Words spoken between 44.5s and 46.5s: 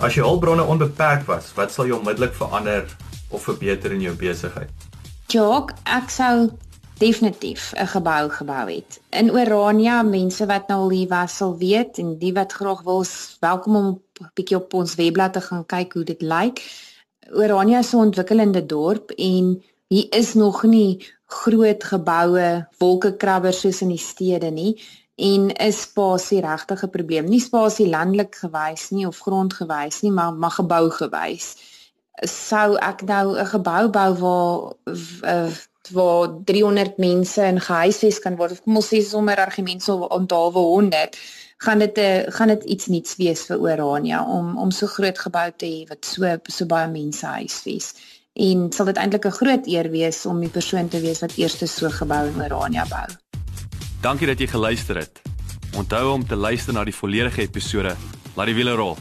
om so groot gebou te hê wat so